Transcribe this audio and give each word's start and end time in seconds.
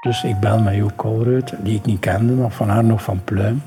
Dus 0.00 0.24
ik 0.24 0.40
bel 0.40 0.58
met 0.60 0.74
Jo 0.74 0.90
Kolruit, 0.96 1.54
die 1.58 1.76
ik 1.76 1.84
niet 1.84 2.00
kende, 2.00 2.32
nog 2.32 2.52
van 2.52 2.68
haar 2.68 2.84
nog 2.84 3.02
van 3.02 3.24
Pluim. 3.24 3.62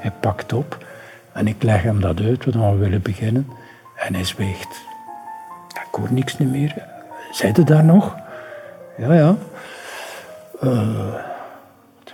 Hij 0.00 0.10
pakt 0.10 0.52
op 0.52 0.86
en 1.32 1.46
ik 1.46 1.62
leg 1.62 1.82
hem 1.82 2.00
dat 2.00 2.20
uit, 2.20 2.44
wat 2.44 2.54
we 2.54 2.76
willen 2.76 3.02
beginnen. 3.02 3.48
En 3.96 4.14
hij 4.14 4.24
zweegt. 4.24 4.82
Ik 5.68 6.00
hoor 6.00 6.12
niks 6.12 6.36
meer. 6.36 6.84
Zij 7.30 7.52
daar 7.52 7.84
nog? 7.84 8.16
Ja, 8.96 9.12
ja. 9.14 9.36
Uh, 10.62 11.14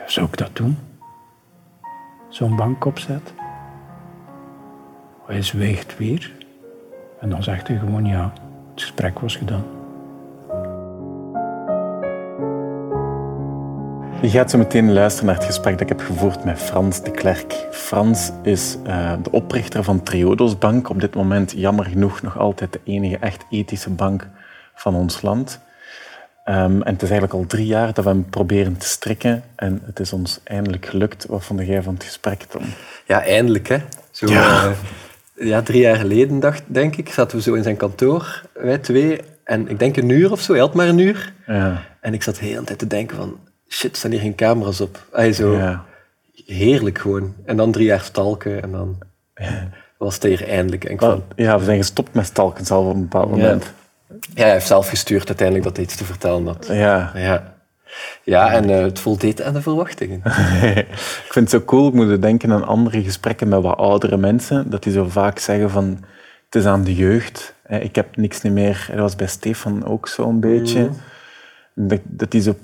zou 0.07 0.27
ik 0.27 0.37
dat 0.37 0.57
doen? 0.57 0.79
Zo'n 2.29 2.57
bank 2.57 2.84
opzet? 2.84 3.32
Hij 5.27 5.43
zweegt 5.43 5.96
weer. 5.96 6.32
En 7.21 7.30
dan 7.30 7.43
zegt 7.43 7.68
hij 7.68 7.79
gewoon 7.79 8.05
ja, 8.05 8.32
het 8.73 8.82
gesprek 8.82 9.18
was 9.18 9.37
gedaan. 9.37 9.80
Je 14.23 14.29
gaat 14.29 14.51
zo 14.51 14.59
meteen 14.59 14.92
luisteren 14.92 15.27
naar 15.27 15.37
het 15.37 15.45
gesprek 15.45 15.73
dat 15.73 15.80
ik 15.80 15.88
heb 15.88 16.01
gevoerd 16.01 16.45
met 16.45 16.59
Frans 16.59 17.02
de 17.02 17.11
Klerk. 17.11 17.66
Frans 17.70 18.30
is 18.42 18.77
uh, 18.87 19.12
de 19.23 19.30
oprichter 19.30 19.84
van 19.84 20.02
Triodos 20.02 20.59
Bank. 20.59 20.88
Op 20.88 21.01
dit 21.01 21.15
moment 21.15 21.52
jammer 21.56 21.84
genoeg 21.84 22.23
nog 22.23 22.38
altijd 22.38 22.73
de 22.73 22.80
enige 22.84 23.19
echt 23.19 23.45
ethische 23.51 23.91
bank 23.91 24.28
van 24.75 24.95
ons 24.95 25.23
land. 25.23 25.61
Um, 26.45 26.83
en 26.83 26.92
het 26.92 27.02
is 27.02 27.11
eigenlijk 27.11 27.33
al 27.33 27.47
drie 27.47 27.66
jaar 27.66 27.92
dat 27.92 28.05
we 28.05 28.11
hem 28.11 28.25
proberen 28.25 28.77
te 28.77 28.87
strikken. 28.87 29.42
En 29.56 29.83
het 29.84 30.01
is 30.01 30.12
ons 30.12 30.41
eindelijk 30.45 30.87
gelukt. 30.87 31.27
Wat 31.27 31.45
vond 31.45 31.66
jij 31.66 31.83
van 31.83 31.95
het 31.95 32.05
gesprek, 32.05 32.42
Tom? 32.42 32.62
Ja, 33.06 33.23
eindelijk 33.23 33.69
hè. 33.69 33.78
Zo, 34.11 34.27
ja. 34.27 34.66
Uh, 35.34 35.48
ja, 35.48 35.62
drie 35.62 35.80
jaar 35.80 35.97
geleden, 35.97 36.41
dacht, 36.41 36.62
denk 36.66 36.97
ik, 36.97 37.09
zaten 37.09 37.37
we 37.37 37.42
zo 37.42 37.55
in 37.55 37.62
zijn 37.62 37.77
kantoor, 37.77 38.42
wij 38.55 38.78
twee. 38.78 39.20
En 39.45 39.69
ik 39.69 39.78
denk 39.78 39.97
een 39.97 40.09
uur 40.09 40.33
of 40.33 40.41
zo, 40.41 40.52
hij 40.52 40.61
had 40.61 40.75
maar 40.75 40.89
een 40.89 40.98
uur. 40.98 41.33
Ja. 41.47 41.83
En 42.00 42.14
ik 42.14 42.23
zat 42.23 42.37
de 42.37 42.45
hele 42.45 42.64
tijd 42.64 42.78
te 42.78 42.87
denken 42.87 43.16
van, 43.16 43.39
shit, 43.73 43.97
staan 43.97 44.10
hier 44.10 44.20
geen 44.20 44.34
camera's 44.34 44.80
op? 44.80 45.06
Hij 45.12 45.33
zo, 45.33 45.56
ja. 45.56 45.84
heerlijk 46.47 46.98
gewoon. 46.98 47.34
En 47.45 47.56
dan 47.56 47.72
drie 47.72 47.86
jaar 47.86 48.00
stalken 48.00 48.62
en 48.62 48.70
dan 48.70 48.98
was 49.98 50.14
het 50.14 50.22
hier 50.22 50.48
eindelijk. 50.48 50.84
En 50.84 50.98
van, 50.98 51.25
ja, 51.36 51.58
we 51.58 51.64
zijn 51.64 51.77
gestopt 51.77 52.14
met 52.14 52.27
stalken 52.27 52.67
zelf 52.67 52.86
op 52.86 52.95
een 52.95 53.00
bepaald 53.00 53.30
moment. 53.30 53.72
Ja, 54.34 54.42
hij 54.42 54.53
heeft 54.53 54.67
zelf 54.67 54.89
gestuurd 54.89 55.28
uiteindelijk 55.28 55.67
dat 55.67 55.77
hij 55.77 55.84
iets 55.84 55.97
te 55.97 56.05
vertellen 56.05 56.47
had. 56.47 56.67
Ja. 56.67 57.12
Ja, 57.14 57.55
ja 58.25 58.53
en 58.53 58.70
uh, 58.70 58.80
het 58.80 58.98
voldeed 58.98 59.42
aan 59.42 59.53
de 59.53 59.62
verwachtingen. 59.62 60.20
ik 60.86 61.28
vind 61.28 61.50
het 61.50 61.61
zo 61.61 61.67
cool, 61.67 61.89
ik 61.89 61.95
moet 61.95 62.23
denken 62.23 62.52
aan 62.52 62.67
andere 62.67 63.02
gesprekken 63.02 63.48
met 63.48 63.62
wat 63.62 63.77
oudere 63.77 64.17
mensen, 64.17 64.70
dat 64.70 64.83
die 64.83 64.92
zo 64.92 65.08
vaak 65.08 65.39
zeggen 65.39 65.70
van, 65.70 66.05
het 66.45 66.55
is 66.55 66.64
aan 66.64 66.84
de 66.84 66.95
jeugd. 66.95 67.55
Ik 67.69 67.95
heb 67.95 68.17
niks 68.17 68.42
meer. 68.42 68.86
Dat 68.91 68.98
was 68.98 69.17
bij 69.17 69.27
Stefan 69.27 69.86
ook 69.86 70.08
zo'n 70.08 70.41
beetje. 70.41 70.80
Mm. 70.80 71.89
Dat, 71.89 72.00
dat 72.05 72.30
die 72.30 72.42
zo 72.42 72.55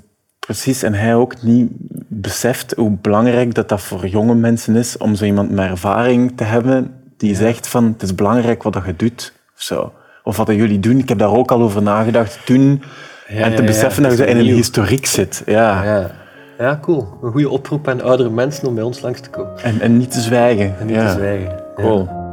precies, 0.47 0.83
en 0.83 0.95
hij 0.95 1.15
ook 1.15 1.43
niet 1.43 1.71
beseft 2.09 2.75
hoe 2.77 2.91
belangrijk 3.01 3.55
dat 3.55 3.69
dat 3.69 3.81
voor 3.81 4.07
jonge 4.07 4.35
mensen 4.35 4.77
is 4.77 4.97
om 4.97 5.15
zo 5.15 5.25
iemand 5.25 5.51
met 5.51 5.71
ervaring 5.71 6.37
te 6.37 6.45
hebben 6.45 6.95
die 7.17 7.35
zegt 7.35 7.69
van, 7.69 7.85
het 7.85 8.03
is 8.03 8.15
belangrijk 8.15 8.63
wat 8.63 8.83
je 8.87 8.97
doet. 8.97 9.33
Of 9.57 9.63
zo 9.63 9.93
of 10.27 10.37
wat 10.37 10.47
jullie 10.47 10.81
doen. 10.81 10.99
Ik 10.99 11.09
heb 11.09 11.19
daar 11.19 11.33
ook 11.33 11.51
al 11.51 11.63
over 11.63 11.83
nagedacht 11.83 12.47
toen. 12.47 12.83
en 13.27 13.55
te 13.55 13.63
beseffen 13.63 14.03
dat 14.03 14.19
je 14.19 14.27
in 14.27 14.37
een 14.37 14.45
historiek 14.45 15.07
zit. 15.07 15.43
Ja. 15.47 15.85
ja. 15.85 16.11
Ja, 16.59 16.79
cool. 16.83 17.19
Een 17.23 17.31
goede 17.31 17.49
oproep 17.49 17.89
aan 17.89 18.03
oudere 18.03 18.31
mensen 18.31 18.69
om 18.69 18.75
bij 18.75 18.85
ons 18.85 19.01
langs 19.01 19.21
te 19.21 19.31
komen. 19.31 19.63
En, 19.63 19.81
en 19.81 19.97
niet 19.97 20.11
te 20.11 20.21
zwijgen. 20.21 20.75
En 20.79 20.87
niet 20.87 20.99
te 20.99 21.11
zwijgen. 21.11 21.63
Cool. 21.75 22.26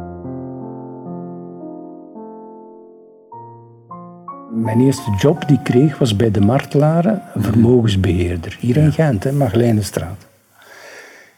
Mijn 4.63 4.81
eerste 4.81 5.11
job 5.17 5.47
die 5.47 5.57
ik 5.57 5.63
kreeg 5.63 5.97
was 5.97 6.15
bij 6.15 6.31
de 6.31 6.41
Martelaren, 6.41 7.21
een 7.33 7.43
vermogensbeheerder. 7.43 8.57
Hier 8.59 8.77
in 8.77 8.91
Gent, 8.91 9.23
hè, 9.23 9.31
Maglijnenstraat. 9.31 10.27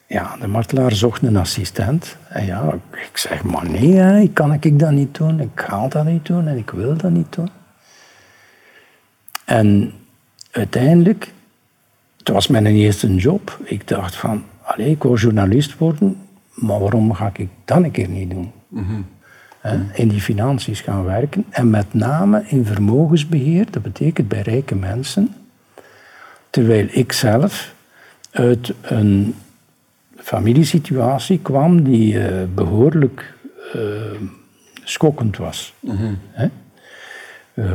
Ja, 0.07 0.37
de 0.39 0.47
martelaar 0.47 0.91
zocht 0.91 1.21
een 1.21 1.37
assistent. 1.37 2.17
En 2.29 2.45
ja, 2.45 2.73
ik 2.91 3.17
zeg, 3.17 3.43
maar 3.43 3.69
nee, 3.69 3.93
hè, 3.93 4.27
kan 4.27 4.53
ik 4.53 4.79
dat 4.79 4.91
niet 4.91 5.15
doen. 5.15 5.39
Ik 5.39 5.49
ga 5.55 5.87
dat 5.87 6.05
niet 6.05 6.25
doen 6.25 6.47
en 6.47 6.57
ik 6.57 6.69
wil 6.69 6.97
dat 6.97 7.11
niet 7.11 7.33
doen. 7.35 7.49
En 9.45 9.93
uiteindelijk, 10.51 11.33
het 12.17 12.29
was 12.29 12.47
mijn 12.47 12.65
eerste 12.65 13.15
job. 13.15 13.59
Ik 13.63 13.87
dacht 13.87 14.15
van, 14.15 14.43
allee, 14.61 14.89
ik 14.89 15.03
wil 15.03 15.15
journalist 15.15 15.77
worden, 15.77 16.17
maar 16.53 16.79
waarom 16.79 17.13
ga 17.13 17.31
ik 17.33 17.49
dat 17.65 17.83
een 17.83 17.91
keer 17.91 18.09
niet 18.09 18.29
doen? 18.29 18.51
Mm 18.67 19.05
In 19.93 20.07
die 20.07 20.21
financiën 20.21 20.75
gaan 20.75 21.03
werken. 21.03 21.45
En 21.49 21.69
met 21.69 21.93
name 21.93 22.43
in 22.47 22.65
vermogensbeheer, 22.65 23.65
dat 23.71 23.81
betekent 23.81 24.27
bij 24.27 24.41
rijke 24.41 24.75
mensen. 24.75 25.35
Terwijl 26.49 26.87
ik 26.91 27.11
zelf 27.11 27.73
uit 28.31 28.73
een 28.81 29.35
familiesituatie 30.15 31.39
kwam 31.39 31.83
die 31.83 32.13
uh, 32.13 32.25
behoorlijk 32.55 33.33
uh, 33.75 33.81
schokkend 34.83 35.37
was. 35.37 35.73
Mm 35.79 35.95
-hmm. 35.97 36.19
uh, 37.53 37.65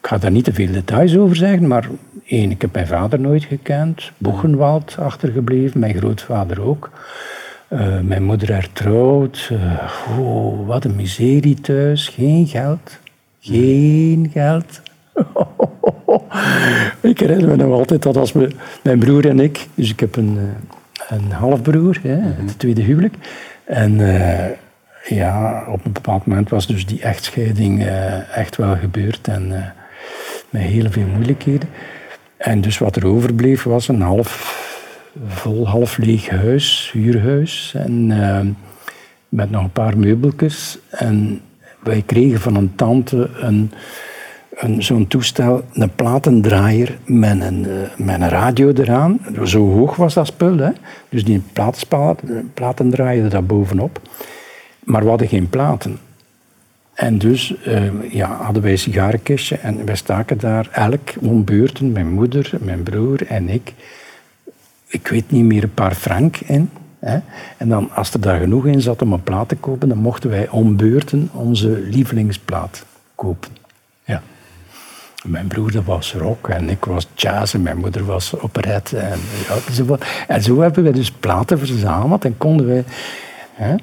ik 0.00 0.06
ga 0.14 0.18
daar 0.18 0.30
niet 0.30 0.44
te 0.44 0.52
veel 0.52 0.72
details 0.72 1.16
over 1.16 1.36
zeggen, 1.36 1.66
maar 1.66 1.88
één, 2.24 2.50
ik 2.50 2.60
heb 2.60 2.72
mijn 2.72 2.86
vader 2.86 3.20
nooit 3.20 3.44
gekend, 3.44 4.10
Boegenwald 4.18 4.96
achtergebleven, 4.98 5.80
mijn 5.80 5.94
grootvader 5.94 6.62
ook. 6.62 6.90
Mijn 8.02 8.22
moeder 8.22 8.52
hertrouwd. 8.52 9.50
oh, 10.18 10.66
wat 10.66 10.84
een 10.84 10.96
miserie 10.96 11.60
thuis, 11.60 12.08
geen 12.08 12.46
geld. 12.46 12.98
Geen 13.40 14.30
geld. 14.32 14.80
ik 17.00 17.18
herinner 17.20 17.48
me 17.48 17.56
nog 17.56 17.72
altijd 17.72 18.02
dat 18.02 18.16
als 18.16 18.32
we, 18.32 18.50
mijn 18.82 18.98
broer 18.98 19.28
en 19.28 19.40
ik, 19.40 19.66
dus 19.74 19.90
ik 19.90 20.00
heb 20.00 20.16
een, 20.16 20.38
eh, 20.38 21.18
een 21.18 21.32
halfbroer, 21.32 21.98
hè, 22.02 22.16
mhm. 22.16 22.46
het 22.46 22.58
tweede 22.58 22.82
huwelijk. 22.82 23.14
En 23.64 23.98
uh, 23.98 24.44
ja, 25.04 25.64
op 25.68 25.84
een 25.84 25.92
bepaald 25.92 26.26
moment 26.26 26.48
was 26.48 26.66
dus 26.66 26.86
die 26.86 27.02
echtscheiding 27.02 27.82
uh, 27.82 28.36
echt 28.36 28.56
wel 28.56 28.76
gebeurd 28.76 29.28
en 29.28 29.48
uh, 29.50 29.56
met 30.50 30.62
heel 30.62 30.90
veel 30.90 31.06
moeilijkheden. 31.06 31.68
En 32.36 32.60
dus 32.60 32.78
wat 32.78 32.96
er 32.96 33.06
overbleef 33.06 33.62
was 33.62 33.88
een 33.88 34.00
half 34.00 34.66
vol, 35.26 35.68
half 35.68 35.98
leeg 35.98 36.28
huis, 36.28 36.90
huurhuis. 36.92 37.72
En 37.76 38.06
met 39.28 39.50
nog 39.50 39.62
een 39.62 39.72
paar 39.72 39.98
meubeltjes. 39.98 40.78
En 40.90 41.40
wij 41.82 42.02
kregen 42.06 42.40
van 42.40 42.54
een 42.54 42.74
tante 42.74 43.30
een 43.40 43.70
zo'n 44.78 45.06
toestel, 45.06 45.64
een 45.72 45.94
platendraaier 45.94 46.98
met 47.04 47.40
een, 47.40 47.66
uh, 47.66 48.06
met 48.06 48.20
een 48.20 48.28
radio 48.28 48.72
eraan. 48.72 49.20
Zo 49.44 49.70
hoog 49.70 49.96
was 49.96 50.14
dat 50.14 50.26
spul. 50.26 50.58
Hè? 50.58 50.70
Dus 51.08 51.24
die 51.24 51.42
platendraaier 52.54 53.30
daar 53.30 53.44
bovenop. 53.44 54.00
Maar 54.84 55.02
we 55.02 55.08
hadden 55.08 55.28
geen 55.28 55.48
platen. 55.48 55.98
En 56.94 57.18
dus 57.18 57.54
uh, 57.66 58.12
ja, 58.12 58.36
hadden 58.42 58.62
wij 58.62 58.72
een 58.72 58.78
sigarenkistje 58.78 59.56
en 59.56 59.84
wij 59.84 59.96
staken 59.96 60.38
daar 60.38 60.68
elk 60.72 61.10
om 61.20 61.44
beurten, 61.44 61.92
mijn 61.92 62.12
moeder, 62.12 62.52
mijn 62.60 62.82
broer 62.82 63.26
en 63.26 63.48
ik. 63.48 63.72
Ik 64.88 65.08
weet 65.08 65.30
niet 65.30 65.44
meer, 65.44 65.62
een 65.62 65.74
paar 65.74 65.94
frank 65.94 66.36
in. 66.36 66.70
Hè? 66.98 67.18
En 67.56 67.68
dan, 67.68 67.90
als 67.90 68.12
er 68.12 68.20
daar 68.20 68.40
genoeg 68.40 68.66
in 68.66 68.80
zat 68.80 69.02
om 69.02 69.12
een 69.12 69.22
plaat 69.22 69.48
te 69.48 69.56
kopen, 69.56 69.88
dan 69.88 69.98
mochten 69.98 70.30
wij 70.30 70.48
om 70.48 70.76
beurten 70.76 71.28
onze 71.32 71.68
lievelingsplaat 71.90 72.84
kopen. 73.14 73.58
Mijn 75.24 75.46
broer 75.46 75.82
was 75.84 76.14
rock 76.14 76.48
en 76.48 76.68
ik 76.68 76.84
was 76.84 77.08
jazz 77.14 77.54
en 77.54 77.62
mijn 77.62 77.78
moeder 77.78 78.04
was 78.04 78.38
operette. 78.40 78.98
En, 78.98 79.18
ja, 79.48 79.72
zo, 79.72 79.98
en 80.28 80.42
zo 80.42 80.60
hebben 80.60 80.84
we 80.84 80.90
dus 80.90 81.10
platen 81.10 81.58
verzameld 81.58 82.24
en 82.24 82.36
konden 82.36 82.66
we... 82.66 82.84
Hè. 83.52 83.74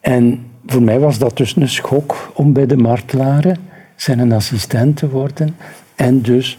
En 0.00 0.46
voor 0.66 0.82
mij 0.82 0.98
was 0.98 1.18
dat 1.18 1.36
dus 1.36 1.56
een 1.56 1.68
schok 1.68 2.30
om 2.34 2.52
bij 2.52 2.66
de 2.66 2.76
martelaren 2.76 3.56
zijn 3.96 4.18
een 4.18 4.32
assistent 4.32 4.96
te 4.96 5.08
worden. 5.08 5.56
En 5.94 6.22
dus 6.22 6.58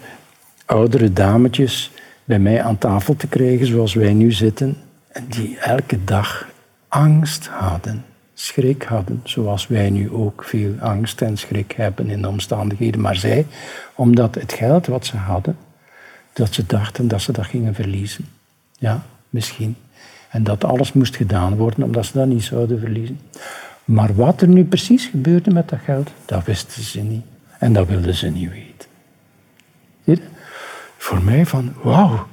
oudere 0.66 1.14
dametjes 1.14 1.92
bij 2.30 2.40
mij 2.40 2.64
aan 2.64 2.78
tafel 2.78 3.16
te 3.16 3.28
krijgen 3.28 3.68
zoals 3.68 3.94
wij 3.94 4.14
nu 4.14 4.32
zitten. 4.32 4.78
En 5.12 5.26
die 5.30 5.58
elke 5.60 6.04
dag 6.04 6.48
angst 6.88 7.48
hadden 7.48 8.04
schrik 8.34 8.84
hadden, 8.84 9.22
zoals 9.24 9.68
wij 9.68 9.90
nu 9.90 10.12
ook 10.12 10.44
veel 10.44 10.74
angst 10.80 11.22
en 11.22 11.38
schrik 11.38 11.72
hebben 11.72 12.10
in 12.10 12.22
de 12.22 12.28
omstandigheden. 12.28 13.02
Maar 13.02 13.16
zij, 13.16 13.46
omdat 13.96 14.36
het 14.36 14.54
geld 14.54 14.88
wat 14.88 15.06
ze 15.06 15.18
hadden, 15.18 15.58
dat 16.34 16.54
ze 16.54 16.66
dachten 16.66 17.08
dat 17.08 17.22
ze 17.22 17.32
dat 17.32 17.46
gingen 17.46 17.76
verliezen. 17.76 18.26
Ja, 18.78 19.04
misschien. 19.30 19.76
En 20.30 20.44
dat 20.44 20.64
alles 20.64 20.94
moest 20.94 21.16
gedaan 21.16 21.56
worden 21.56 21.84
omdat 21.84 22.06
ze 22.06 22.18
dat 22.18 22.28
niet 22.28 22.44
zouden 22.44 22.80
verliezen. 22.80 23.20
Maar 23.86 24.16
wat 24.16 24.42
er 24.42 24.48
nu 24.48 24.66
precies 24.66 25.06
gebeurde 25.06 25.52
met 25.52 25.70
dat 25.70 25.80
geld, 25.84 26.10
dat 26.26 26.44
wisten 26.46 26.84
ze 26.84 27.02
niet. 27.02 27.26
En 27.60 27.74
dat 27.74 27.88
wilden 27.88 28.16
ze 28.16 28.28
niet 28.28 28.50
weten. 28.50 28.89
Voor 31.00 31.24
mij 31.24 31.46
van, 31.46 31.74
wauw, 31.82 32.28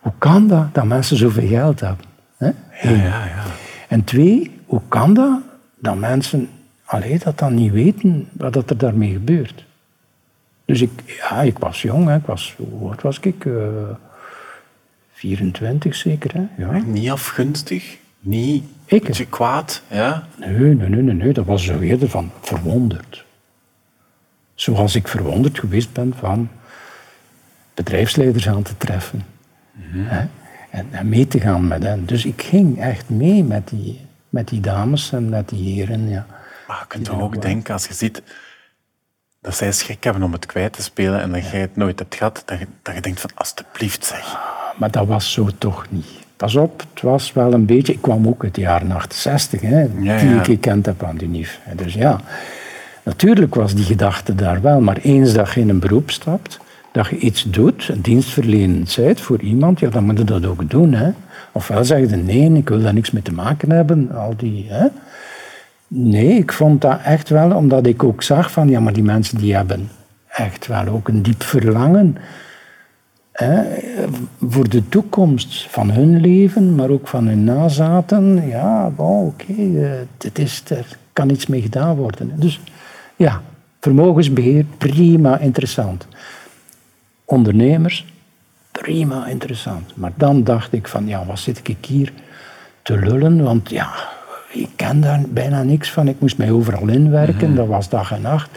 hoe 0.00 0.12
kan 0.18 0.48
dat, 0.48 0.74
dat 0.74 0.84
mensen 0.84 1.16
zoveel 1.16 1.48
geld 1.48 1.80
hebben? 1.80 2.04
Ja, 2.38 2.54
ja, 2.82 3.24
ja. 3.26 3.44
En 3.88 4.04
twee, 4.04 4.60
hoe 4.66 4.80
kan 4.88 5.14
dat 5.14 5.40
dat 5.74 5.96
mensen 5.96 6.48
alleen 6.84 7.20
dat 7.24 7.38
dan 7.38 7.54
niet 7.54 7.72
weten 7.72 8.28
wat 8.32 8.70
er 8.70 8.78
daarmee 8.78 9.12
gebeurt? 9.12 9.64
Dus 10.64 10.80
ik, 10.80 10.90
ja, 11.06 11.42
ik 11.42 11.58
was 11.58 11.82
jong, 11.82 12.06
hè. 12.06 12.16
Ik 12.16 12.26
was, 12.26 12.54
hoe 12.56 12.88
oud 12.88 13.02
was 13.02 13.18
ik? 13.18 13.44
Uh, 13.44 13.62
24 15.12 15.94
zeker, 15.94 16.30
hè? 16.34 16.46
Ja. 16.56 16.82
Niet 16.86 17.10
afgunstig? 17.10 17.96
Niet 18.20 18.64
ik? 18.84 19.26
kwaad? 19.30 19.82
Ja? 19.90 20.26
Nee, 20.38 20.74
nee, 20.74 20.88
nee, 20.88 21.14
nee, 21.14 21.32
dat 21.32 21.44
was 21.44 21.64
zo 21.64 21.78
eerder 21.78 22.08
van 22.08 22.30
verwonderd. 22.40 23.24
Zoals 24.54 24.94
ik 24.94 25.08
verwonderd 25.08 25.58
geweest 25.58 25.92
ben 25.92 26.14
van 26.18 26.48
bedrijfsleiders 27.76 28.48
aan 28.48 28.62
te 28.62 28.76
treffen. 28.76 29.24
Mhm. 29.72 30.26
En, 30.70 30.88
en, 30.90 31.08
mee 31.08 31.26
te 31.26 31.40
gaan 31.40 31.68
met 31.68 31.82
hen. 31.82 32.06
Dus 32.06 32.24
ik 32.24 32.42
ging 32.42 32.80
echt 32.80 33.08
mee 33.08 33.44
met 33.44 33.68
die, 33.68 34.00
met 34.28 34.48
die 34.48 34.60
dames 34.60 35.12
en 35.12 35.28
met 35.28 35.48
die 35.48 35.74
heren. 35.74 36.08
Ja. 36.08 36.26
Maar 36.66 36.78
je 36.78 36.86
kunt 36.88 37.10
ook 37.10 37.42
denken, 37.42 37.72
als 37.72 37.86
je 37.86 37.94
ziet 37.94 38.22
dat 39.40 39.56
zij 39.56 39.72
schrik 39.72 40.04
hebben 40.04 40.22
om 40.22 40.32
het 40.32 40.46
kwijt 40.46 40.72
te 40.72 40.82
spelen 40.82 41.20
en 41.20 41.32
dat 41.32 41.50
jij 41.50 41.60
het 41.60 41.76
nooit 41.76 41.98
hebt 41.98 42.14
gehad, 42.14 42.42
dat 42.44 42.58
je, 42.58 42.66
dat 42.82 42.94
je 42.94 43.00
denkt 43.00 43.20
van 43.20 43.30
alsjeblieft 43.34 44.04
zeg. 44.04 44.34
Ah, 44.34 44.78
maar 44.78 44.90
dat 44.90 45.06
was 45.06 45.32
zo 45.32 45.48
toch 45.58 45.86
niet. 45.88 46.06
Pas 46.36 46.56
op, 46.56 46.84
het 46.92 47.02
was 47.02 47.32
wel 47.32 47.52
een 47.52 47.66
beetje... 47.66 47.92
Ik 47.92 48.02
kwam 48.02 48.28
ook 48.28 48.44
uit 48.44 48.54
de 48.54 48.60
jaren 48.60 48.90
68, 48.90 49.60
hè, 49.60 49.86
ja, 50.00 50.18
die 50.18 50.34
ik 50.34 50.44
gekend 50.44 50.86
heb 50.86 51.02
aan 51.02 51.16
de 51.16 51.26
NIF. 51.26 51.60
Dus 51.74 51.94
ja, 51.94 52.20
natuurlijk 53.02 53.54
was 53.54 53.74
die 53.74 53.84
gedachte 53.84 54.34
daar 54.34 54.62
wel. 54.62 54.80
Maar 54.80 54.96
eens 54.96 55.32
dat 55.32 55.52
je 55.52 55.60
in 55.60 55.68
een 55.68 55.78
beroep 55.78 56.10
stapt, 56.10 56.58
dat 56.96 57.06
je 57.08 57.18
iets 57.18 57.42
doet, 57.42 57.90
dienstverlenend 58.02 58.90
zijt 58.90 59.20
voor 59.20 59.40
iemand, 59.40 59.80
ja, 59.80 59.88
dan 59.88 60.04
moet 60.04 60.18
je 60.18 60.24
dat 60.24 60.46
ook 60.46 60.70
doen. 60.70 60.92
Hè. 60.92 61.10
Ofwel 61.52 61.84
zeg 61.84 62.10
je 62.10 62.16
nee, 62.16 62.52
ik 62.52 62.68
wil 62.68 62.82
daar 62.82 62.94
niks 62.94 63.10
mee 63.10 63.22
te 63.22 63.32
maken 63.32 63.70
hebben. 63.70 64.10
Al 64.12 64.34
die, 64.36 64.66
hè. 64.68 64.86
Nee, 65.88 66.38
ik 66.38 66.52
vond 66.52 66.80
dat 66.80 67.00
echt 67.04 67.28
wel, 67.28 67.56
omdat 67.56 67.86
ik 67.86 68.04
ook 68.04 68.22
zag 68.22 68.50
van, 68.50 68.68
ja, 68.68 68.80
maar 68.80 68.92
die 68.92 69.02
mensen 69.02 69.38
die 69.38 69.54
hebben 69.54 69.88
echt 70.28 70.66
wel 70.66 70.86
ook 70.86 71.08
een 71.08 71.22
diep 71.22 71.42
verlangen 71.42 72.16
hè, 73.32 73.62
voor 74.40 74.68
de 74.68 74.88
toekomst 74.88 75.66
van 75.70 75.90
hun 75.90 76.20
leven, 76.20 76.74
maar 76.74 76.90
ook 76.90 77.08
van 77.08 77.26
hun 77.26 77.44
nazaten. 77.44 78.48
Ja, 78.48 78.92
oké, 78.96 79.02
okay, 79.02 80.06
is, 80.32 80.62
er 80.68 80.96
kan 81.12 81.30
iets 81.30 81.46
mee 81.46 81.62
gedaan 81.62 81.96
worden. 81.96 82.32
Dus 82.36 82.60
ja, 83.16 83.42
vermogensbeheer, 83.80 84.64
prima, 84.78 85.38
interessant. 85.38 86.06
Ondernemers, 87.28 88.04
prima, 88.72 89.26
interessant. 89.26 89.96
Maar 89.96 90.12
dan 90.14 90.44
dacht 90.44 90.72
ik 90.72 90.88
van, 90.88 91.06
ja, 91.06 91.24
wat 91.24 91.38
zit 91.38 91.68
ik 91.68 91.84
hier 91.84 92.12
te 92.82 92.98
lullen? 92.98 93.42
Want 93.42 93.70
ja, 93.70 93.92
ik 94.50 94.68
ken 94.76 95.00
daar 95.00 95.20
bijna 95.28 95.62
niks 95.62 95.90
van. 95.90 96.08
Ik 96.08 96.20
moest 96.20 96.38
mij 96.38 96.50
overal 96.50 96.88
inwerken, 96.88 97.48
mhm. 97.48 97.56
dat 97.56 97.66
was 97.66 97.88
dag 97.88 98.12
en 98.12 98.20
nacht. 98.20 98.50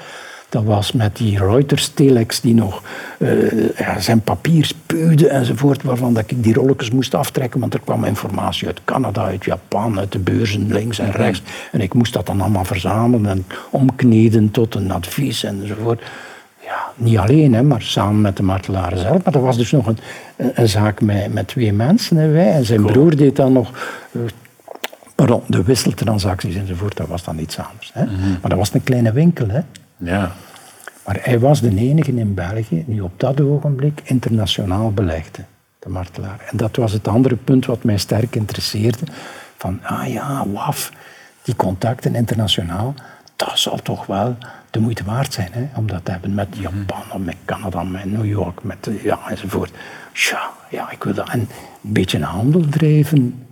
Dat 0.50 0.63
was 0.63 0.92
met 0.92 1.18
die 1.18 1.38
Reuters-telex 1.38 2.42
die 2.42 2.54
nog 2.54 2.83
uh, 3.18 3.69
ja, 3.77 4.00
zijn 4.00 4.21
papier 4.21 4.66
spuwde 4.66 5.27
enzovoort, 5.27 5.83
waarvan 5.83 6.13
dat 6.13 6.31
ik 6.31 6.44
die 6.44 6.54
rolletjes 6.54 6.92
moest 6.92 7.13
aftrekken, 7.13 7.60
want 7.60 7.74
er 7.74 7.80
kwam 7.80 8.04
informatie 8.04 8.68
uit 8.68 8.81
Canada, 8.86 9.24
uit 9.24 9.45
Japan, 9.45 10.00
uit 10.00 10.12
de 10.12 10.19
beurzen 10.19 10.72
links 10.74 11.00
en 11.00 11.07
mhm. 11.07 11.18
rechts. 11.18 11.42
En 11.72 11.81
ik 11.81 11.94
moest 11.94 12.13
dat 12.13 12.25
dan 12.25 12.42
allemaal 12.42 12.65
verzamelen 12.65 13.30
en 13.30 13.45
omkneden 13.69 14.51
tot 14.51 14.75
een 14.75 14.92
advies 14.92 15.44
enzovoort. 15.44 16.01
Niet 17.00 17.18
alleen, 17.18 17.54
hè, 17.54 17.63
maar 17.63 17.81
samen 17.81 18.22
met 18.22 18.38
de 18.38 18.44
martelaren 18.44 18.98
zelf. 18.98 19.24
Maar 19.24 19.34
dat 19.34 19.42
was 19.42 19.57
dus 19.57 19.72
nog 19.72 19.88
een, 19.88 19.98
een 20.36 20.69
zaak 20.69 21.01
met, 21.01 21.34
met 21.34 21.48
twee 21.48 21.74
mensen, 21.74 22.18
hè, 22.18 22.28
wij. 22.31 22.51
En 22.51 22.66
zijn 22.66 22.86
broer 22.86 23.16
deed 23.16 23.36
dan 23.36 23.54
nog 23.54 23.72
uh, 24.12 24.22
pardon, 25.16 25.42
de 25.48 25.63
wisseltransacties 25.63 26.56
enzovoort, 26.56 26.98
dat 26.98 27.07
was 27.07 27.24
dan 27.24 27.40
iets 27.40 27.57
anders. 27.57 27.92
Hè. 27.94 28.04
Mhm. 28.04 28.30
Maar 28.30 28.50
dat 28.50 28.57
was 28.57 28.74
een 28.74 28.84
kleine 28.84 29.12
winkel. 29.12 29.50
Hè. 29.50 29.60
Ja. 29.98 30.31
Maar 31.06 31.18
hij 31.22 31.40
was 31.40 31.62
de 31.62 31.75
enige 31.75 32.16
in 32.16 32.34
België 32.34 32.84
die 32.88 33.04
op 33.04 33.12
dat 33.18 33.42
ogenblik 33.42 34.01
internationaal 34.04 34.92
belegde, 34.92 35.44
de 35.80 35.90
martelaar. 35.90 36.46
En 36.51 36.57
dat 36.57 36.75
was 36.75 36.92
het 36.92 37.07
andere 37.07 37.36
punt 37.36 37.66
wat 37.66 37.84
mij 37.84 37.98
sterk 37.98 38.36
interesseerde. 38.36 39.06
Van, 39.57 39.80
ah 39.84 40.07
ja, 40.07 40.46
waf, 40.54 40.92
die 41.42 41.56
contacten 41.56 42.16
internationaal, 42.16 42.94
dat 43.39 43.59
zal 43.59 43.80
toch 43.83 44.06
wel 44.06 44.38
de 44.71 44.80
moeite 44.80 45.03
waard 45.03 45.33
zijn 45.33 45.50
hè, 45.51 45.68
om 45.75 45.88
dat 45.88 46.06
te 46.06 46.12
hebben 46.12 46.33
met 46.33 46.47
Japan, 46.51 47.24
met 47.24 47.36
Canada, 47.45 47.83
met 47.83 48.06
New 48.06 48.25
York, 48.25 48.63
met, 48.63 48.89
ja, 49.03 49.19
enzovoort. 49.30 49.71
Tja, 50.13 50.50
ja, 50.69 50.91
ik 50.91 51.03
wil 51.03 51.13
dat. 51.13 51.30
En 51.30 51.39
een 51.39 51.94
beetje 51.94 52.24
handel 52.24 52.65
drijven 52.69 53.47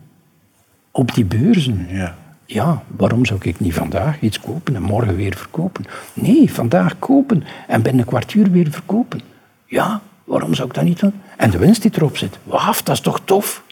op 0.92 1.13
die 1.13 1.25
beurzen. 1.25 1.88
Ja. 1.89 2.16
Ja, 2.45 2.84
waarom 2.88 3.25
zou 3.25 3.39
ik 3.42 3.60
niet 3.60 3.74
vandaag 3.74 4.19
iets 4.19 4.39
kopen 4.39 4.75
en 4.75 4.81
morgen 4.81 5.16
weer 5.16 5.36
verkopen? 5.36 5.86
Nee, 6.13 6.54
vandaag 6.54 7.00
kopen 7.00 7.44
en 7.68 7.81
binnen 7.81 8.01
een 8.01 8.07
kwartier 8.07 8.51
weer 8.51 8.72
verkopen. 8.72 9.22
Ja, 9.66 10.01
waarom 10.24 10.54
zou 10.54 10.68
ik 10.68 10.74
dat 10.74 10.84
niet 10.84 11.00
doen? 11.00 11.13
En 11.38 11.50
de 11.50 11.57
winst 11.57 11.81
die 11.81 11.92
erop 11.95 12.18
zit, 12.18 12.38
waf, 12.44 12.84
dat 12.84 12.95
is 12.95 13.01
toch 13.01 13.22
tof? 13.24 13.63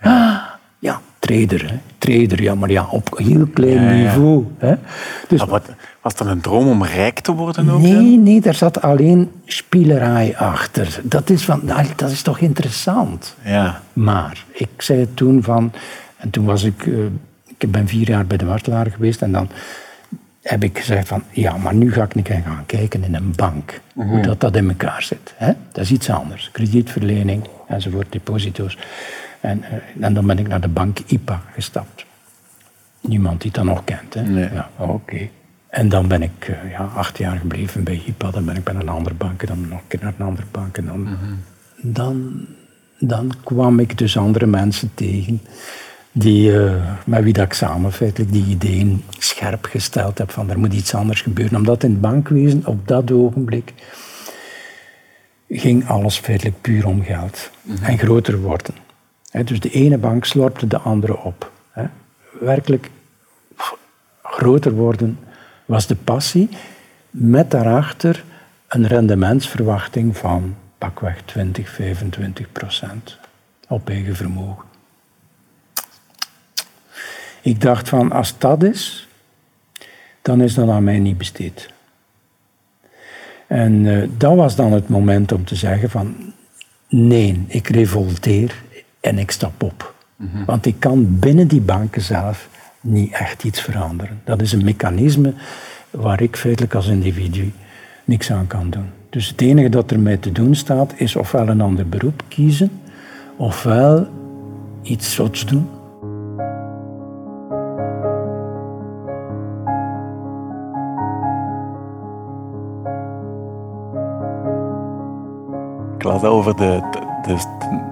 Ah, 0.00 0.42
ja, 0.80 1.00
trader, 1.18 1.70
hè. 1.70 1.78
trader, 1.98 2.42
ja, 2.42 2.54
maar 2.54 2.70
ja, 2.70 2.86
op 2.90 3.18
heel 3.18 3.46
klein 3.46 4.02
niveau. 4.02 4.46
Hè. 4.58 4.74
Dus, 5.28 5.44
wat, 5.44 5.70
was 6.00 6.14
dat 6.14 6.26
een 6.26 6.40
droom 6.40 6.68
om 6.68 6.84
rijk 6.84 7.20
te 7.20 7.32
worden 7.32 7.70
ook? 7.70 7.80
Nee, 7.80 8.18
nee, 8.18 8.40
daar 8.40 8.54
zat 8.54 8.82
alleen 8.82 9.30
spielerij 9.44 10.36
achter. 10.36 11.00
Dat 11.02 11.30
is, 11.30 11.44
van, 11.44 11.60
nou, 11.62 11.86
dat 11.96 12.10
is 12.10 12.22
toch 12.22 12.38
interessant? 12.38 13.36
Ja. 13.44 13.82
Maar 13.92 14.44
ik 14.52 14.68
zei 14.76 15.08
toen 15.14 15.42
van, 15.42 15.72
en 16.16 16.30
toen 16.30 16.44
was 16.44 16.62
ik... 16.62 16.86
Uh, 16.86 17.06
ik 17.62 17.70
ben 17.70 17.88
vier 17.88 18.08
jaar 18.08 18.26
bij 18.26 18.36
de 18.36 18.44
martelaar 18.44 18.90
geweest 18.90 19.22
en 19.22 19.32
dan 19.32 19.48
heb 20.42 20.64
ik 20.64 20.78
gezegd 20.78 21.08
van, 21.08 21.22
ja, 21.30 21.56
maar 21.56 21.74
nu 21.74 21.92
ga 21.92 22.02
ik 22.02 22.14
niet 22.14 22.28
gaan 22.28 22.66
kijken 22.66 23.04
in 23.04 23.14
een 23.14 23.32
bank, 23.36 23.80
hoe 23.94 24.04
mhm. 24.04 24.22
dat, 24.22 24.40
dat 24.40 24.56
in 24.56 24.68
elkaar 24.68 25.02
zit. 25.02 25.34
Hè? 25.36 25.52
Dat 25.72 25.84
is 25.84 25.90
iets 25.90 26.10
anders. 26.10 26.50
Kredietverlening 26.52 27.48
enzovoort, 27.68 28.12
deposito's. 28.12 28.78
En, 29.40 29.58
uh, 29.58 30.04
en 30.04 30.14
dan 30.14 30.26
ben 30.26 30.38
ik 30.38 30.48
naar 30.48 30.60
de 30.60 30.68
bank 30.68 30.98
IPA 31.06 31.42
gestapt. 31.54 32.04
Niemand 33.00 33.40
die 33.40 33.50
dat 33.50 33.64
nog 33.64 33.84
kent. 33.84 34.14
Hè? 34.14 34.22
Nee. 34.22 34.52
Ja, 34.52 34.70
oké. 34.76 35.28
En 35.68 35.88
dan 35.88 36.08
ben 36.08 36.22
ik 36.22 36.48
uh, 36.48 36.70
ja, 36.70 36.90
acht 36.94 37.18
jaar 37.18 37.36
gebleven 37.36 37.84
bij 37.84 38.02
IPA. 38.06 38.30
Dan 38.30 38.44
ben 38.44 38.56
ik 38.56 38.64
bij 38.64 38.74
een 38.74 38.88
andere 38.88 39.14
bank. 39.14 39.46
Dan 39.46 39.68
nog 39.68 39.78
een 39.78 39.86
keer 39.88 40.00
naar 40.02 40.14
een 40.18 40.26
andere 40.26 40.46
bank. 40.50 40.76
En 40.78 40.86
dan, 40.86 41.00
mhm. 41.00 41.14
dan, 41.82 42.46
dan 42.98 43.32
kwam 43.44 43.78
ik 43.78 43.98
dus 43.98 44.16
andere 44.16 44.46
mensen 44.46 44.90
tegen 44.94 45.40
die, 46.12 46.50
uh, 46.50 46.74
met 47.06 47.22
wie 47.22 47.32
dat 47.32 47.44
ik 47.44 47.52
samen 47.52 47.92
feitelijk 47.92 48.32
die 48.32 48.44
ideeën 48.44 49.04
scherp 49.18 49.64
gesteld 49.64 50.18
heb 50.18 50.30
van 50.30 50.50
er 50.50 50.58
moet 50.58 50.74
iets 50.74 50.94
anders 50.94 51.22
gebeuren. 51.22 51.56
Omdat 51.56 51.82
in 51.82 51.90
het 51.90 52.00
bankwezen 52.00 52.66
op 52.66 52.88
dat 52.88 53.12
ogenblik 53.12 53.72
ging 55.48 55.88
alles 55.88 56.18
feitelijk 56.18 56.60
puur 56.60 56.86
om 56.86 57.02
geld 57.02 57.50
mhm. 57.62 57.84
en 57.84 57.98
groter 57.98 58.40
worden. 58.40 58.74
Dus 59.30 59.60
de 59.60 59.70
ene 59.70 59.98
bank 59.98 60.24
slorpte 60.24 60.66
de 60.66 60.78
andere 60.78 61.18
op. 61.18 61.50
werkelijk 62.40 62.90
groter 64.22 64.72
worden 64.72 65.18
was 65.64 65.86
de 65.86 65.96
passie, 65.96 66.48
met 67.10 67.50
daarachter 67.50 68.24
een 68.68 68.86
rendementsverwachting 68.86 70.16
van 70.16 70.56
pakweg 70.78 71.22
20, 71.24 71.70
25 71.70 72.52
procent 72.52 73.18
op 73.68 73.88
eigen 73.88 74.16
vermogen. 74.16 74.64
Ik 77.42 77.60
dacht 77.60 77.88
van, 77.88 78.12
als 78.12 78.38
dat 78.38 78.62
is, 78.62 79.08
dan 80.22 80.40
is 80.40 80.54
dat 80.54 80.68
aan 80.68 80.84
mij 80.84 80.98
niet 80.98 81.18
besteed. 81.18 81.70
En 83.46 83.84
uh, 83.84 84.08
dat 84.16 84.36
was 84.36 84.56
dan 84.56 84.72
het 84.72 84.88
moment 84.88 85.32
om 85.32 85.44
te 85.44 85.54
zeggen 85.54 85.90
van, 85.90 86.32
nee, 86.88 87.44
ik 87.46 87.68
revolteer 87.68 88.54
en 89.00 89.18
ik 89.18 89.30
stap 89.30 89.62
op. 89.62 89.94
Mhm. 90.16 90.44
Want 90.44 90.66
ik 90.66 90.74
kan 90.78 91.18
binnen 91.18 91.48
die 91.48 91.60
banken 91.60 92.02
zelf 92.02 92.48
niet 92.80 93.12
echt 93.12 93.44
iets 93.44 93.60
veranderen. 93.60 94.20
Dat 94.24 94.42
is 94.42 94.52
een 94.52 94.64
mechanisme 94.64 95.34
waar 95.90 96.20
ik 96.20 96.36
feitelijk 96.36 96.74
als 96.74 96.86
individu 96.86 97.52
niks 98.04 98.32
aan 98.32 98.46
kan 98.46 98.70
doen. 98.70 98.86
Dus 99.10 99.28
het 99.28 99.40
enige 99.40 99.68
dat 99.68 99.90
er 99.90 100.00
mij 100.00 100.16
te 100.16 100.32
doen 100.32 100.54
staat, 100.54 100.92
is 100.96 101.16
ofwel 101.16 101.48
een 101.48 101.60
ander 101.60 101.88
beroep 101.88 102.22
kiezen, 102.28 102.80
ofwel 103.36 104.08
iets 104.82 105.14
zots 105.14 105.46
doen 105.46 105.68
Ik 116.00 116.06
las 116.06 116.22
over 116.22 116.56
de, 116.56 116.80
de, 117.26 117.36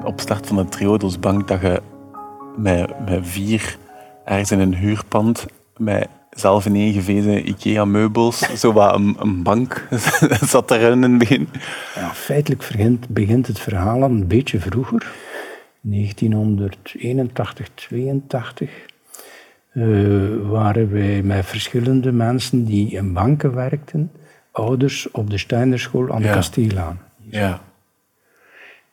opstart 0.04 0.46
van 0.46 0.56
de 0.56 0.64
Triodosbank 0.64 1.48
dat 1.48 1.60
je 1.60 1.82
met, 2.56 3.04
met 3.04 3.18
vier 3.22 3.78
ergens 4.24 4.50
in 4.50 4.58
een 4.58 4.74
huurpand 4.74 5.46
met 5.76 6.08
zelf 6.30 6.66
ineengevezen 6.66 7.48
IKEA-meubels, 7.48 8.38
zo 8.60 8.72
wat 8.72 8.94
een, 8.94 9.16
een 9.18 9.42
bank 9.42 9.88
zat 10.52 10.70
er 10.70 10.90
in 10.90 11.02
het 11.02 11.18
begin. 11.18 11.48
Ja, 11.94 12.10
feitelijk 12.14 12.68
begint, 12.72 13.08
begint 13.08 13.46
het 13.46 13.58
verhaal 13.58 14.02
een 14.02 14.26
beetje 14.26 14.60
vroeger. 14.60 15.06
1981, 15.80 17.68
82 17.74 18.70
uh, 19.72 20.50
waren 20.50 20.92
wij 20.92 21.22
met 21.22 21.46
verschillende 21.46 22.12
mensen 22.12 22.64
die 22.64 22.90
in 22.90 23.12
banken 23.12 23.54
werkten 23.54 24.10
ouders 24.52 25.10
op 25.10 25.30
de 25.30 25.38
Steinerschool 25.38 26.12
aan 26.12 26.22
de 26.22 26.28
Ja. 26.28 26.34
Kasteelaan. 26.34 27.00
Ja. 27.18 27.66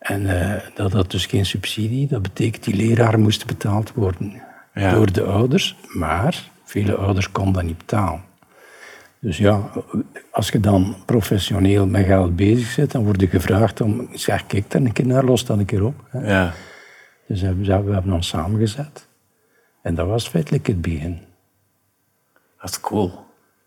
En 0.05 0.41
eh, 0.41 0.61
dat 0.73 0.93
had 0.93 1.11
dus 1.11 1.25
geen 1.25 1.45
subsidie. 1.45 2.07
Dat 2.07 2.21
betekent 2.21 2.63
die 2.63 2.75
leraar 2.75 3.19
moest 3.19 3.45
betaald 3.45 3.93
worden 3.93 4.41
Ja. 4.73 4.91
door 4.93 5.11
de 5.11 5.23
ouders. 5.23 5.75
Maar 5.93 6.49
vele 6.63 6.95
ouders 6.95 7.31
konden 7.31 7.53
dat 7.53 7.63
niet 7.63 7.77
betalen. 7.77 8.21
Dus 9.19 9.37
ja, 9.37 9.69
als 10.31 10.49
je 10.49 10.59
dan 10.59 10.95
professioneel 11.05 11.87
met 11.87 12.05
geld 12.05 12.35
bezig 12.35 12.75
bent, 12.75 12.91
dan 12.91 13.03
word 13.03 13.21
je 13.21 13.27
gevraagd 13.27 13.81
om... 13.81 14.09
Zeg, 14.13 14.45
kijk 14.45 14.71
daar 14.71 14.81
een 14.81 14.91
keer 14.93 15.05
naar, 15.07 15.23
los 15.23 15.45
dat 15.45 15.57
een 15.57 15.65
keer 15.65 15.83
op. 15.83 15.95
Hè. 16.09 16.27
Ja. 16.31 16.53
Dus 17.27 17.41
we 17.41 17.47
hebben, 17.47 17.85
we 17.85 17.93
hebben 17.93 18.13
ons 18.13 18.27
samengezet. 18.27 19.07
En 19.81 19.95
dat 19.95 20.07
was 20.07 20.27
feitelijk 20.27 20.67
het 20.67 20.81
begin. 20.81 21.19
Dat 22.61 22.69
is 22.69 22.79
cool. 22.79 23.24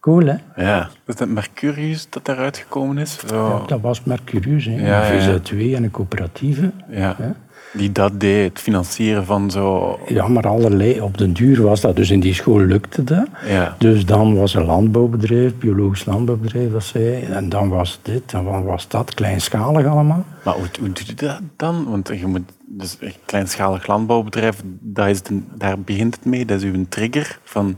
Cool, 0.08 0.26
hè? 0.26 0.64
Ja. 0.64 0.88
Is 1.06 1.16
dat 1.16 1.28
Mercurius 1.28 2.06
dat 2.10 2.24
daaruit 2.24 2.56
gekomen 2.56 2.98
is? 2.98 3.18
Zo. 3.26 3.48
Ja, 3.48 3.66
dat 3.66 3.80
was 3.80 4.04
Mercurius, 4.04 4.64
hè. 4.64 4.86
Ja, 4.86 5.10
een 5.10 5.40
VZ2 5.40 5.74
en 5.74 5.82
een 5.82 5.90
coöperatieve. 5.90 6.70
Ja. 6.90 7.14
Hè? 7.18 7.30
Die 7.72 7.92
dat 7.92 8.20
deed, 8.20 8.48
het 8.48 8.60
financieren 8.60 9.24
van 9.24 9.50
zo... 9.50 9.98
Ja, 10.06 10.28
maar 10.28 10.46
allerlei. 10.46 11.00
Op 11.00 11.18
den 11.18 11.32
duur 11.32 11.62
was 11.62 11.80
dat. 11.80 11.96
Dus 11.96 12.10
in 12.10 12.20
die 12.20 12.34
school 12.34 12.60
lukte 12.60 13.04
dat. 13.04 13.26
Ja. 13.46 13.74
Dus 13.78 14.06
dan 14.06 14.36
was 14.36 14.54
een 14.54 14.64
landbouwbedrijf, 14.64 15.54
biologisch 15.54 16.04
landbouwbedrijf, 16.04 16.72
dat 16.72 16.84
zei. 16.84 17.22
En 17.22 17.48
dan 17.48 17.68
was 17.68 17.98
dit, 18.02 18.32
en 18.32 18.44
dan 18.44 18.64
was 18.64 18.88
dat, 18.88 19.14
kleinschalig 19.14 19.86
allemaal. 19.86 20.24
Maar 20.44 20.54
hoe, 20.54 20.68
hoe 20.80 20.92
doe 20.92 21.06
je 21.06 21.14
dat 21.14 21.40
dan? 21.56 21.90
Want 21.90 22.08
je 22.08 22.26
moet, 22.26 22.52
dus 22.66 22.96
een 23.00 23.14
kleinschalig 23.24 23.86
landbouwbedrijf, 23.86 24.62
dat 24.80 25.08
is 25.08 25.22
de, 25.22 25.40
daar 25.54 25.80
begint 25.80 26.14
het 26.14 26.24
mee. 26.24 26.44
Dat 26.44 26.62
is 26.62 26.72
uw 26.72 26.84
trigger 26.88 27.38
van 27.44 27.76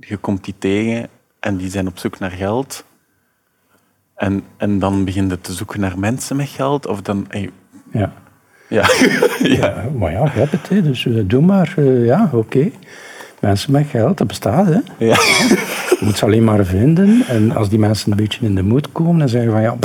je 0.00 0.16
komt 0.16 0.44
die 0.44 0.54
tegen 0.58 1.08
en 1.40 1.56
die 1.56 1.70
zijn 1.70 1.86
op 1.86 1.98
zoek 1.98 2.18
naar 2.18 2.30
geld. 2.30 2.84
En, 4.14 4.44
en 4.56 4.78
dan 4.78 5.04
begin 5.04 5.28
je 5.28 5.40
te 5.40 5.52
zoeken 5.52 5.80
naar 5.80 5.98
mensen 5.98 6.36
met 6.36 6.48
geld. 6.48 6.86
Of 6.86 7.02
dan, 7.02 7.30
eh, 7.30 7.48
Ja. 7.92 8.12
ja. 8.68 8.84
ja. 9.38 9.48
ja. 9.48 9.84
Maar 9.96 10.12
ja, 10.12 10.24
je 10.24 10.30
hebt 10.30 10.52
het, 10.52 10.68
hè. 10.68 10.82
dus 10.82 11.06
eh, 11.06 11.22
doe 11.24 11.42
maar. 11.42 11.72
eh, 11.76 12.04
ja, 12.04 12.30
oké. 12.32 12.70
Mensen 13.40 13.72
met 13.72 13.86
geld, 13.86 14.18
dat 14.18 14.26
bestaat, 14.26 14.66
hè. 14.66 14.78
Ja. 14.98 15.14
Je 15.90 15.98
moet 16.00 16.16
ze 16.18 16.24
alleen 16.24 16.44
maar 16.44 16.64
vinden. 16.64 17.24
En 17.28 17.52
als 17.56 17.68
die 17.68 17.78
mensen 17.78 18.10
een 18.10 18.16
beetje 18.16 18.46
in 18.46 18.54
de 18.54 18.62
moed 18.62 18.92
komen 18.92 19.20
en 19.20 19.28
zeggen 19.28 19.50
van 19.52 19.62
ja, 19.62 19.76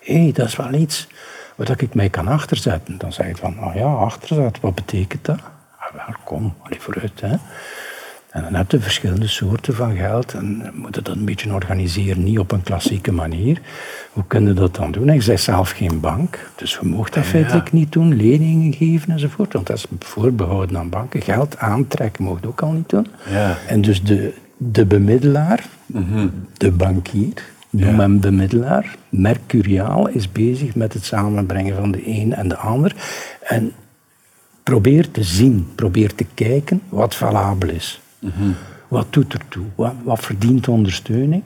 hé, 0.00 0.30
dat 0.32 0.46
is 0.46 0.56
wel 0.56 0.72
iets 0.74 1.08
waar 1.56 1.74
ik 1.82 1.94
mij 1.94 2.08
kan 2.08 2.28
achterzetten. 2.28 2.98
Dan 2.98 3.12
zeg 3.12 3.26
je 3.26 3.36
van, 3.36 3.54
nou 3.54 3.78
ja, 3.78 3.84
achterzetten, 3.86 4.62
wat 4.62 4.74
betekent 4.74 5.24
dat? 5.24 5.38
Ah, 5.78 5.92
wel, 5.94 6.16
kom, 6.24 6.54
allee, 6.62 6.80
vooruit. 6.80 7.20
Hè. 7.20 7.36
En 8.32 8.42
dan 8.42 8.54
heb 8.54 8.70
je 8.70 8.80
verschillende 8.80 9.26
soorten 9.26 9.74
van 9.74 9.96
geld 9.96 10.34
en 10.34 10.70
moet 10.74 10.94
je 10.94 11.02
dat 11.02 11.16
een 11.16 11.24
beetje 11.24 11.52
organiseren, 11.52 12.24
niet 12.24 12.38
op 12.38 12.52
een 12.52 12.62
klassieke 12.62 13.12
manier. 13.12 13.60
Hoe 14.12 14.24
kun 14.26 14.46
je 14.46 14.52
dat 14.52 14.74
dan 14.74 14.92
doen? 14.92 15.08
Ik 15.08 15.22
zeg 15.22 15.40
zelf 15.40 15.70
geen 15.70 16.00
bank, 16.00 16.50
dus 16.56 16.78
je 16.80 16.86
mocht 16.86 17.14
dat 17.14 17.24
feitelijk 17.24 17.72
niet 17.72 17.92
doen, 17.92 18.16
leningen 18.16 18.72
geven 18.72 19.12
enzovoort, 19.12 19.52
want 19.52 19.66
dat 19.66 19.76
is 19.76 19.86
voorbehouden 19.98 20.78
aan 20.78 20.88
banken. 20.88 21.22
Geld 21.22 21.58
aantrekken 21.58 22.24
mocht 22.24 22.46
ook 22.46 22.60
al 22.60 22.72
niet 22.72 22.88
doen. 22.88 23.06
Ja. 23.30 23.58
En 23.66 23.80
dus 23.80 24.02
de, 24.02 24.34
de 24.56 24.84
bemiddelaar, 24.84 25.64
de 26.56 26.70
bankier, 26.70 27.32
noem 27.70 28.00
hem 28.00 28.20
bemiddelaar, 28.20 28.96
Mercuriaal 29.08 30.08
is 30.08 30.32
bezig 30.32 30.74
met 30.74 30.92
het 30.92 31.04
samenbrengen 31.04 31.76
van 31.76 31.90
de 31.90 32.08
een 32.08 32.34
en 32.34 32.48
de 32.48 32.56
ander. 32.56 32.94
En 33.42 33.72
probeer 34.62 35.10
te 35.10 35.22
zien, 35.22 35.68
probeer 35.74 36.14
te 36.14 36.26
kijken 36.34 36.82
wat 36.88 37.14
valabel 37.14 37.68
is. 37.68 38.01
Wat 38.88 39.12
doet 39.12 39.32
er 39.32 39.48
toe? 39.48 39.66
Wat, 39.74 39.94
wat 40.04 40.20
verdient 40.20 40.68
ondersteuning? 40.68 41.42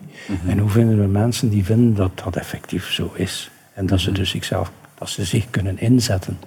En 0.46 0.58
hoe 0.58 0.70
vinden 0.70 1.00
we 1.00 1.06
mensen 1.06 1.48
die 1.48 1.64
vinden 1.64 1.94
dat 1.94 2.20
dat 2.24 2.36
effectief 2.36 2.92
zo 2.92 3.12
is? 3.14 3.50
En 3.74 3.86
dat 3.86 4.00
ze 4.00 4.12
dus 4.12 4.30
zichzelf, 4.30 4.72
dat 4.98 5.08
ze 5.08 5.24
zich 5.24 5.50
kunnen 5.50 5.78
inzetten 5.78 6.38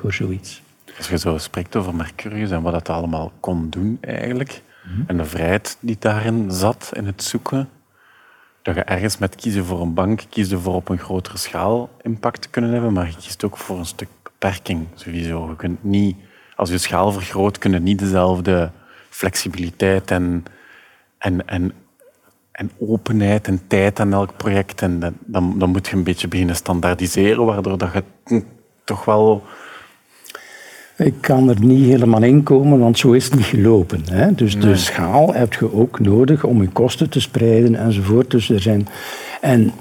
voor 0.00 0.12
zoiets. 0.12 0.62
Als 0.96 1.08
je 1.08 1.18
zo 1.18 1.38
spreekt 1.38 1.76
over 1.76 1.94
Mercurius 1.94 2.50
en 2.50 2.62
wat 2.62 2.72
het 2.72 2.88
allemaal 2.88 3.32
kon 3.40 3.70
doen 3.70 3.98
eigenlijk, 4.00 4.62
en 5.06 5.16
de 5.16 5.24
vrijheid 5.24 5.76
die 5.80 5.96
daarin 5.98 6.50
zat, 6.50 6.90
in 6.92 7.06
het 7.06 7.22
zoeken, 7.22 7.68
dat 8.62 8.74
je 8.74 8.82
ergens 8.82 9.18
met 9.18 9.34
kiezen 9.34 9.64
voor 9.64 9.80
een 9.80 9.94
bank, 9.94 10.22
kiest 10.28 10.54
voor 10.54 10.74
op 10.74 10.88
een 10.88 10.98
grotere 10.98 11.38
schaal 11.38 11.90
impact 12.02 12.42
te 12.42 12.48
kunnen 12.48 12.70
hebben, 12.70 12.92
maar 12.92 13.06
je 13.06 13.16
kiest 13.16 13.44
ook 13.44 13.56
voor 13.56 13.78
een 13.78 13.86
stuk 13.86 14.08
beperking, 14.22 14.86
sowieso. 14.94 15.48
Je 15.48 15.56
kunt 15.56 15.84
niet, 15.84 16.16
als 16.56 16.70
je 16.70 16.78
schaal 16.78 17.12
vergroot, 17.12 17.58
kun 17.58 17.72
je 17.72 17.80
niet 17.80 17.98
dezelfde 17.98 18.70
flexibiliteit 19.10 20.10
en, 20.10 20.44
en, 21.18 21.46
en, 21.46 21.72
en 22.52 22.70
openheid 22.78 23.46
en 23.46 23.60
tijd 23.66 24.00
aan 24.00 24.12
elk 24.12 24.36
project. 24.36 24.82
En 24.82 25.00
dan, 25.24 25.58
dan 25.58 25.70
moet 25.70 25.88
je 25.88 25.96
een 25.96 26.02
beetje 26.02 26.28
beginnen 26.28 26.56
standaardiseren, 26.56 27.44
waardoor 27.44 27.78
dat 27.78 27.92
je 27.92 28.02
hm, 28.24 28.40
toch 28.84 29.04
wel... 29.04 29.42
Ik 30.96 31.14
kan 31.20 31.48
er 31.48 31.60
niet 31.60 31.86
helemaal 31.86 32.22
in 32.22 32.42
komen, 32.42 32.78
want 32.78 32.98
zo 32.98 33.12
is 33.12 33.24
het 33.24 33.34
niet 33.34 33.44
gelopen. 33.44 34.02
Hè? 34.10 34.34
Dus 34.34 34.60
de 34.60 34.76
schaal 34.76 35.34
heb 35.34 35.52
je 35.52 35.74
ook 35.74 36.00
nodig 36.00 36.44
om 36.44 36.62
je 36.62 36.68
kosten 36.68 37.10
te 37.10 37.20
spreiden 37.20 37.74
enzovoort. 37.74 38.30
Dus 38.30 38.50
er 38.50 38.60
zijn... 38.60 38.88
En 39.40 39.72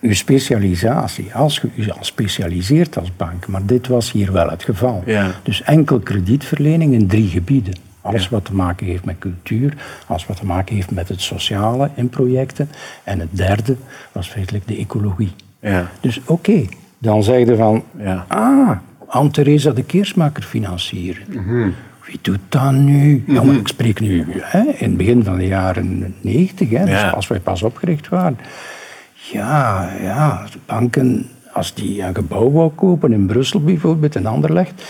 je 0.00 0.14
specialisatie, 0.14 1.34
als 1.34 1.60
je 1.60 1.68
je 1.84 1.92
al 1.92 2.04
specialiseert 2.04 2.98
als 2.98 3.16
bank, 3.16 3.46
maar 3.46 3.66
dit 3.66 3.86
was 3.86 4.12
hier 4.12 4.32
wel 4.32 4.50
het 4.50 4.62
geval. 4.62 5.02
Ja. 5.06 5.30
Dus 5.42 5.62
enkel 5.62 5.98
kredietverlening 5.98 6.92
in 6.94 7.06
drie 7.06 7.28
gebieden. 7.28 7.74
Alles 8.02 8.28
wat 8.28 8.44
te 8.44 8.54
maken 8.54 8.86
heeft 8.86 9.04
met 9.04 9.18
cultuur, 9.18 9.74
alles 10.06 10.26
wat 10.26 10.36
te 10.36 10.46
maken 10.46 10.74
heeft 10.74 10.90
met 10.90 11.08
het 11.08 11.20
sociale 11.20 11.90
in 11.94 12.08
projecten. 12.08 12.68
En 13.04 13.20
het 13.20 13.28
derde 13.36 13.76
was 14.12 14.28
feitelijk 14.28 14.66
de 14.68 14.76
ecologie. 14.76 15.32
Ja. 15.60 15.90
Dus 16.00 16.20
oké, 16.26 16.64
dan 16.98 17.22
zeg 17.22 17.46
je 17.46 17.56
van, 17.56 17.82
Ja. 17.98 18.24
ah, 18.28 18.70
Anne-Theresa 19.06 19.70
de 19.70 19.82
Keersmaker 19.84 20.42
financieren. 20.42 21.22
Wie 22.06 22.18
doet 22.22 22.38
dat 22.48 22.72
nu? 22.72 23.24
Ja, 23.26 23.42
maar 23.42 23.54
ik 23.54 23.68
spreek 23.68 24.00
nu 24.00 24.26
hè, 24.40 24.60
in 24.60 24.88
het 24.88 24.96
begin 24.96 25.24
van 25.24 25.36
de 25.36 25.46
jaren 25.46 26.14
negentig, 26.20 26.68
dus 26.68 27.12
als 27.12 27.28
wij 27.28 27.40
pas 27.40 27.62
opgericht 27.62 28.08
waren. 28.08 28.38
Ja, 29.32 29.90
ja, 30.02 30.46
de 30.52 30.58
banken, 30.66 31.28
als 31.52 31.74
die 31.74 32.02
een 32.02 32.14
gebouw 32.14 32.50
wou 32.50 32.70
kopen 32.70 33.12
in 33.12 33.26
Brussel 33.26 33.60
bijvoorbeeld, 33.62 34.14
in 34.14 34.26
Anderlecht, 34.26 34.72
eh, 34.80 34.86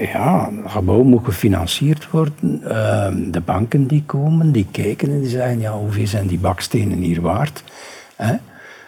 ja, 0.00 0.48
een 0.48 0.70
gebouw 0.70 1.02
moet 1.02 1.24
gefinancierd 1.24 2.10
worden. 2.10 2.62
Ehm, 2.68 3.30
de 3.30 3.40
banken 3.40 3.86
die 3.86 4.02
komen, 4.06 4.52
die 4.52 4.66
kijken 4.70 5.08
en 5.10 5.20
die 5.20 5.28
zeggen, 5.28 5.60
ja, 5.60 5.72
hoeveel 5.72 6.06
zijn 6.06 6.26
die 6.26 6.38
bakstenen 6.38 6.98
hier 6.98 7.20
waard? 7.20 7.64
Hè? 8.16 8.34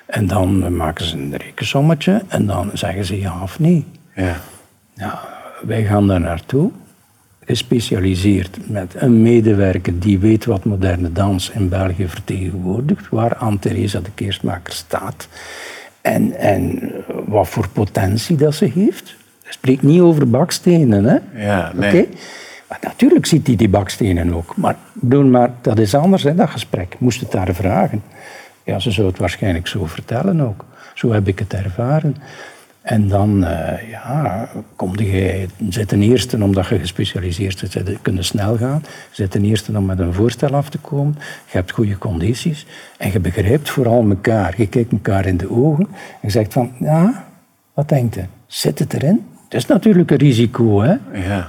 En 0.07 0.27
dan 0.27 0.65
eh, 0.65 0.71
maken 0.71 1.05
ze 1.05 1.17
een 1.17 1.37
rekensommetje 1.37 2.23
en 2.29 2.47
dan 2.47 2.71
zeggen 2.73 3.05
ze 3.05 3.21
ja 3.21 3.43
of 3.43 3.59
nee. 3.59 3.85
Ja. 4.15 4.37
Ja, 4.95 5.21
wij 5.63 5.85
gaan 5.85 6.07
daar 6.07 6.21
naartoe, 6.21 6.71
gespecialiseerd 7.45 8.71
met 8.71 8.95
een 8.97 9.23
medewerker 9.23 9.99
die 9.99 10.19
weet 10.19 10.45
wat 10.45 10.65
moderne 10.65 11.13
dans 11.13 11.51
in 11.51 11.69
België 11.69 12.09
vertegenwoordigt, 12.09 13.09
waar 13.09 13.37
Anne-Theresa 13.37 14.01
de 14.01 14.11
Keersmaker 14.15 14.73
staat 14.73 15.29
en, 16.01 16.33
en 16.33 16.93
wat 17.27 17.49
voor 17.49 17.69
potentie 17.69 18.37
dat 18.37 18.55
ze 18.55 18.65
heeft. 18.65 19.17
Ik 19.47 19.53
spreek 19.53 19.83
niet 19.83 20.01
over 20.01 20.31
bakstenen, 20.31 21.05
hè? 21.05 21.45
Ja, 21.47 21.73
nee. 21.75 22.09
Maar 22.69 22.79
natuurlijk 22.83 23.27
ziet 23.27 23.47
hij 23.47 23.57
die 23.57 23.69
bakstenen 23.69 24.35
ook. 24.35 24.57
Maar, 24.57 24.77
bedoel, 24.93 25.25
maar 25.25 25.51
dat 25.61 25.79
is 25.79 25.95
anders, 25.95 26.23
hè, 26.23 26.35
dat 26.35 26.51
gesprek. 26.51 26.97
Moest 26.99 27.21
het 27.21 27.31
daar 27.33 27.55
vragen. 27.55 28.03
Ja, 28.65 28.79
ze 28.79 28.91
zou 28.91 29.07
het 29.07 29.19
waarschijnlijk 29.19 29.67
zo 29.67 29.85
vertellen 29.87 30.41
ook. 30.41 30.65
Zo 30.95 31.13
heb 31.13 31.29
ik 31.29 31.39
het 31.39 31.55
ervaren. 31.55 32.17
En 32.83 33.09
dan, 33.09 33.45
eh, 33.45 33.91
ja, 33.91 34.49
kom 34.77 34.99
je, 34.99 35.47
zit 35.69 35.89
ten 35.89 36.03
eerste 36.03 36.43
omdat 36.43 36.67
je 36.69 36.79
gespecialiseerd 36.79 37.61
bent, 37.61 37.73
zit- 37.73 37.99
kunnen 38.03 38.25
snel 38.25 38.57
gaan. 38.57 38.83
Zit 39.11 39.31
ten 39.31 39.45
eerste 39.45 39.77
om 39.77 39.85
met 39.87 39.99
een 39.99 40.13
voorstel 40.13 40.55
af 40.55 40.69
te 40.69 40.79
komen. 40.79 41.15
Je 41.19 41.57
hebt 41.57 41.71
goede 41.71 41.99
condities. 41.99 42.67
En 42.99 43.13
je 43.13 43.21
begrijpt 43.21 43.71
vooral 43.71 44.09
elkaar. 44.09 44.55
Je 44.57 44.67
kijkt 44.67 44.93
elkaar 44.93 45.27
in 45.27 45.37
de 45.37 45.51
ogen. 45.51 45.87
En 45.91 46.19
je 46.21 46.31
zegt 46.31 46.53
van, 46.53 46.73
ja, 46.79 47.27
wat 47.75 47.89
denkt 47.89 48.15
je? 48.15 48.23
Zit 48.47 48.79
het 48.79 48.95
erin? 48.95 49.27
Is 49.57 49.67
natuurlijk 49.67 50.11
een 50.11 50.17
risico, 50.17 50.81
hè. 50.81 50.95
Ja. 51.13 51.49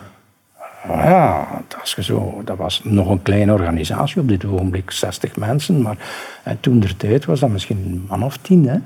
Ja, 0.88 1.48
als 1.82 1.96
je 1.96 2.04
zo, 2.04 2.42
dat 2.46 2.58
was 2.58 2.82
nog 2.84 3.10
een 3.10 3.22
kleine 3.22 3.54
organisatie 3.54 4.22
op 4.22 4.28
dit 4.28 4.46
ogenblik, 4.46 4.92
60 4.92 5.36
mensen, 5.36 5.82
maar 5.82 5.98
toen 6.60 6.80
der 6.80 6.98
tijd 6.98 7.26
was 7.26 7.40
dat 7.40 7.50
misschien 7.50 7.78
een 7.78 8.06
man 8.08 8.24
of 8.24 8.38
tien. 8.38 8.68
Hè. 8.68 8.78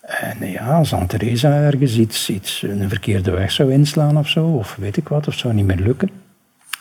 En 0.00 0.50
ja, 0.50 0.76
als 0.76 0.92
Aunt 0.92 1.08
Theresa 1.08 1.50
ergens 1.50 1.96
iets, 1.96 2.30
iets, 2.30 2.62
een 2.62 2.88
verkeerde 2.88 3.30
weg 3.30 3.50
zou 3.50 3.72
inslaan 3.72 4.18
of 4.18 4.28
zo, 4.28 4.46
of 4.46 4.76
weet 4.80 4.96
ik 4.96 5.08
wat, 5.08 5.28
of 5.28 5.34
zou 5.34 5.54
niet 5.54 5.66
meer 5.66 5.76
lukken, 5.76 6.10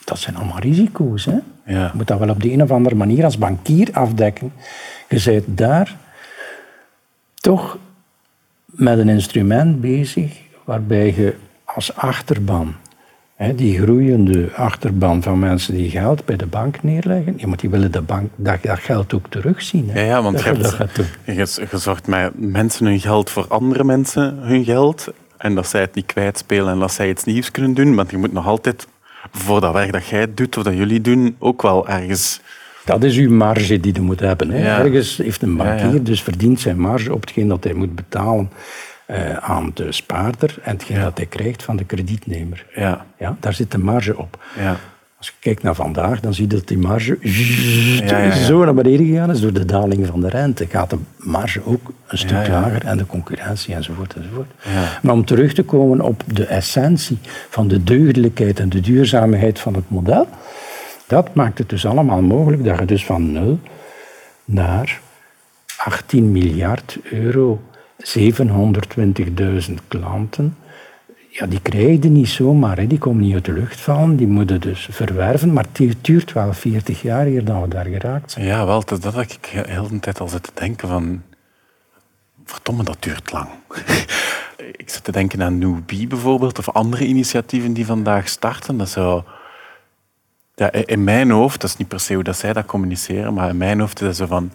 dat 0.06 0.20
zijn 0.20 0.36
allemaal 0.36 0.60
risico's. 0.60 1.25
Hè. 1.25 1.38
Ja. 1.66 1.84
Je 1.86 1.92
moet 1.94 2.08
dat 2.08 2.20
wel 2.20 2.30
op 2.30 2.42
de 2.42 2.51
een 2.51 2.62
of 2.63 2.72
andere 2.72 2.96
manier 2.96 3.24
als 3.24 3.38
bankier 3.38 3.89
afdekken. 3.92 4.54
Je 5.10 5.22
bent 5.25 5.58
daar 5.58 5.96
toch 7.36 7.77
met 8.66 8.98
een 8.98 9.10
instrument 9.10 9.82
bezig 9.82 10.46
waarbij 10.68 11.14
je 11.16 11.36
als 11.66 11.96
achterban 11.96 12.76
die 13.56 13.80
groeiende 13.80 14.50
achterban 14.56 15.24
van 15.24 15.40
mensen 15.40 15.74
die 15.74 15.90
geld 15.90 16.26
bij 16.26 16.36
de 16.36 16.46
bank 16.46 16.84
neerleggen, 16.84 17.34
ja, 17.38 17.48
maar 17.48 17.58
die 17.58 17.70
willen 17.70 17.92
de 17.92 18.02
bank, 18.02 18.30
dat, 18.36 18.58
dat 18.62 18.80
geld 18.80 19.14
ook 19.14 19.26
terugzien. 19.30 19.90
Hè. 19.90 20.00
Ja, 20.00 20.06
ja, 20.06 20.22
want 20.22 20.44
je, 20.44 20.78
hebt, 21.26 21.62
je, 21.72 21.78
zorgt 21.78 22.08
met 22.08 22.32
mensen 22.36 22.86
hun 22.86 23.00
geld 23.00 23.30
voor 23.30 23.46
andere 23.48 23.84
mensen 23.84 24.38
hun 24.38 24.64
geld. 24.64 25.08
En 25.38 25.56
dat 25.56 25.68
zij 25.68 25.82
het 25.82 25.96
niet 25.96 26.06
kwijtspelen 26.06 26.74
en 26.74 26.80
dat 26.80 26.94
zij 26.94 27.10
iets 27.10 27.24
nieuws 27.24 27.52
kunnen 27.52 27.74
doen. 27.74 27.96
Want 27.96 28.12
je 28.12 28.18
moet 28.18 28.34
nog 28.34 28.48
altijd 28.48 28.88
voor 29.32 29.62
dat 29.62 29.74
werk 29.74 29.92
dat 29.92 30.08
jij 30.08 30.34
doet 30.34 30.58
of 30.58 30.64
dat 30.64 30.74
jullie 30.74 31.02
doen, 31.02 31.36
ook 31.40 31.62
wel 31.62 31.88
ergens... 31.88 32.42
Dat 32.86 33.04
is 33.04 33.18
uw 33.18 33.32
marge 33.32 33.80
die 33.80 33.94
je 33.94 34.02
moet 34.02 34.20
hebben. 34.20 34.50
Hè. 34.50 34.84
Ergens 34.84 35.18
heeft 35.18 35.42
een 35.42 35.58
bankier 35.58 36.04
dus 36.04 36.22
verdient 36.22 36.60
zijn 36.60 36.80
marge 36.80 37.14
op 37.14 37.22
hetgeen 37.22 37.48
dat 37.48 37.64
hij 37.64 37.74
moet 37.74 37.96
betalen 37.96 38.50
uh, 39.08 39.38
aan 39.38 39.72
de 39.74 39.92
spaarder 39.92 40.58
en 40.62 40.72
hetgeen 40.72 41.02
dat 41.02 41.18
hij 41.18 41.26
krijgt 41.26 41.64
van 41.64 41.78
de 41.78 41.86
kredietnemer. 41.86 42.66
Ja. 42.76 43.06
Ja, 43.18 43.38
daar 43.40 43.54
zit 43.54 43.72
de 43.72 43.78
marge 43.78 44.18
op. 44.18 44.44
Ja. 44.58 44.76
Als 45.18 45.28
je 45.28 45.34
kijkt 45.40 45.64
naar 45.64 45.76
vandaag, 45.76 46.20
dan 46.20 46.34
zie 46.34 46.48
je 46.48 46.56
dat 46.56 46.68
die 46.68 46.78
marge 46.78 47.18
zo 48.46 48.64
naar 48.64 48.74
beneden 48.74 49.06
gegaan 49.06 49.32
is 49.32 49.42
door 49.42 49.54
de 49.54 49.66
daling 49.66 50.08
van 50.08 50.22
de 50.22 50.30
rente. 50.30 50.68
Gaat 50.68 50.90
de 50.90 50.98
marge 51.18 51.62
ook 51.66 51.92
een 52.08 52.18
stuk 52.18 52.48
lager 52.48 52.86
en 52.86 52.98
de 52.98 53.06
concurrentie 53.06 53.76
enzovoort. 53.76 54.14
enzovoort. 54.14 54.52
Maar 55.02 55.14
om 55.14 55.26
terug 55.26 55.54
te 55.54 55.64
komen 55.64 56.02
op 56.02 56.24
de 56.26 56.46
essentie 56.46 57.18
van 57.50 57.68
de 57.68 57.84
deugdelijkheid 57.84 58.60
en 58.60 58.70
de 58.70 58.80
duurzaamheid 58.80 59.60
van 59.60 59.74
het 59.74 59.90
model, 59.90 60.28
dat 61.08 61.34
maakt 61.34 61.58
het 61.58 61.70
dus 61.70 61.86
allemaal 61.86 62.22
mogelijk 62.22 62.64
dat 62.64 62.80
je 62.80 62.86
dus 62.86 63.06
van 63.06 63.32
0 63.32 63.60
naar 64.46 65.00
18 65.78 66.32
miljard 66.32 66.98
euro 67.04 67.62
720.000 68.04 69.74
klanten, 69.88 70.56
ja, 71.38 71.46
die 71.46 71.62
krijg 71.62 72.04
je 72.04 72.10
niet 72.10 72.30
zomaar. 72.30 72.77
Hè. 72.77 72.88
Die 72.88 72.98
komen 72.98 73.24
niet 73.24 73.34
uit 73.34 73.46
de 73.46 73.51
lucht 73.51 73.80
vallen, 73.80 74.16
die 74.16 74.27
moeten 74.27 74.62
dus 74.62 74.88
verwerven. 74.92 75.54
Maar 75.54 75.66
het 75.72 75.96
duurt 76.01 76.34
wel 76.34 76.54
40 76.54 77.01
jaar 77.01 77.25
hier 77.25 77.46
dan 77.46 77.62
we 77.62 77.68
daar 77.68 77.86
geraakt 77.86 78.32
zijn. 78.32 78.46
Ja, 78.46 78.66
wel, 78.66 78.86
dat, 78.86 79.01
dat 79.01 79.13
had 79.13 79.24
ik 79.24 79.46
heel 79.46 79.88
de 79.88 80.00
tijd 80.00 80.20
al 80.20 80.27
zitten 80.27 80.54
denken 80.56 80.88
van... 80.88 81.22
Verdomme, 82.46 82.84
dat 82.84 82.98
duurt 83.00 83.32
lang. 83.32 83.50
ik 84.82 84.89
zit 84.89 85.04
te 85.04 85.12
denken 85.12 85.44
aan 85.44 85.58
Newbie 85.58 86.08
bijvoorbeeld, 86.08 86.60
of 86.60 86.70
andere 86.70 87.06
initiatieven 87.06 87.74
die 87.74 87.86
vandaag 87.86 88.27
starten. 88.30 88.77
Dat 88.77 88.89
zou... 88.89 89.24
Ja, 90.56 90.72
in 90.72 91.04
mijn 91.04 91.32
hoofd, 91.32 91.62
dat 91.62 91.70
is 91.70 91.77
niet 91.77 91.88
per 91.88 92.00
se 92.00 92.13
hoe 92.13 92.24
dat 92.24 92.38
zij 92.38 92.54
dat 92.54 92.66
communiceren, 92.66 93.34
maar 93.34 93.50
in 93.50 93.58
mijn 93.58 93.80
hoofd 93.80 94.01
is 94.01 94.08
dat 94.08 94.16
zo 94.16 94.25
van 94.25 94.51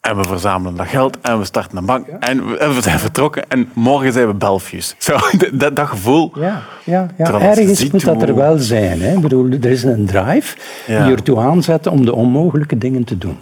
en 0.00 0.16
we 0.16 0.24
verzamelen 0.24 0.76
dat 0.76 0.86
geld 0.86 1.20
en 1.20 1.38
we 1.38 1.44
starten 1.44 1.78
een 1.78 1.84
bank 1.84 2.06
en, 2.06 2.46
we, 2.48 2.78
zijn 2.80 2.98
vertrokken 2.98 3.48
en 3.48 3.68
morgen 3.72 4.12
zijn 4.12 4.26
we 4.26 4.34
Belfius. 4.34 4.94
Zo, 4.98 5.16
dat, 5.52 5.76
dat 5.76 5.88
gevoel. 5.88 6.32
Ja, 6.34 6.62
ja, 6.84 7.06
ja. 7.18 7.40
ergens 7.40 7.90
moet 7.90 8.04
dat 8.04 8.22
er 8.22 8.34
wel 8.34 8.58
zijn. 8.58 9.00
Hè. 9.00 9.14
Ik 9.14 9.20
bedoel, 9.20 9.50
er 9.50 9.70
is 9.70 9.82
een 9.82 10.06
drive 10.06 10.56
die 10.86 10.96
ertoe 10.96 11.38
aanzet 11.38 11.86
om 11.86 12.04
de 12.04 12.14
onmogelijke 12.14 12.78
dingen 12.78 13.04
te 13.04 13.18
doen. 13.18 13.36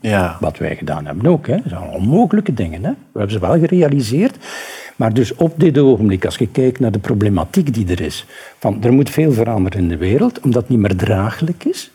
Ja. 0.00 0.36
Wat 0.40 0.58
wij 0.58 0.76
gedaan 0.76 1.06
hebben 1.06 1.26
ook. 1.26 1.46
Hè. 1.46 1.56
Dat 1.56 1.64
zijn 1.66 1.82
onmogelijke 1.82 2.54
dingen. 2.54 2.84
Hè. 2.84 2.90
We 2.90 3.18
hebben 3.18 3.32
ze 3.32 3.38
wel 3.38 3.58
gerealiseerd. 3.58 4.36
Maar 4.96 5.12
dus 5.14 5.34
op 5.34 5.52
dit 5.56 5.78
ogenblik, 5.78 6.24
als 6.24 6.36
je 6.36 6.46
kijkt 6.46 6.80
naar 6.80 6.92
de 6.92 6.98
problematiek 6.98 7.74
die 7.74 7.88
er 7.88 8.00
is, 8.00 8.26
van 8.58 8.82
er 8.82 8.92
moet 8.92 9.10
veel 9.10 9.32
veranderen 9.32 9.80
in 9.80 9.88
de 9.88 9.96
wereld, 9.96 10.40
omdat 10.40 10.62
het 10.62 10.70
niet 10.70 10.78
meer 10.78 10.96
draaglijk 10.96 11.64
is. 11.64 11.90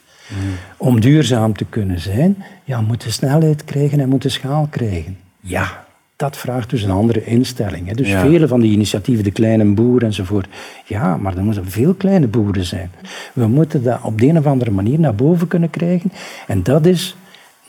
Om 0.78 1.00
duurzaam 1.00 1.54
te 1.54 1.66
kunnen 1.66 2.00
zijn, 2.00 2.44
ja, 2.64 2.82
moet 2.82 3.04
je 3.04 3.12
snelheid 3.12 3.64
krijgen 3.64 4.00
en 4.00 4.10
moet 4.10 4.24
je 4.24 4.30
schaal 4.30 4.68
krijgen. 4.70 5.18
Ja, 5.40 5.86
dat 6.16 6.38
vraagt 6.38 6.70
dus 6.70 6.84
een 6.84 6.92
andere 6.92 7.26
instelling. 7.26 7.88
Hè. 7.88 7.94
Dus 7.94 8.12
vele 8.12 8.48
van 8.48 8.62
die 8.62 8.72
initiatieven, 8.72 9.24
de 9.24 9.32
kleine 9.32 9.66
boeren 9.66 10.08
enzovoort. 10.08 10.48
Ja, 10.86 11.18
maar 11.18 11.38
er 11.38 11.44
moeten 11.44 11.72
veel 11.72 11.94
kleine 11.94 12.28
boeren 12.28 12.66
zijn. 12.66 12.92
We 13.34 13.48
moeten 13.48 13.84
dat 13.84 14.00
op 14.04 14.20
de 14.20 14.28
een 14.28 14.38
of 14.38 14.46
andere 14.46 14.72
manier 14.72 15.00
naar 15.00 15.16
boven 15.16 15.48
kunnen 15.48 15.70
krijgen. 15.70 16.12
En 16.48 16.64
dat 16.64 16.86
is 16.86 17.16